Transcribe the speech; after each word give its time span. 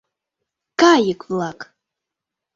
КАЙЫК-ВЛАК 0.79 1.59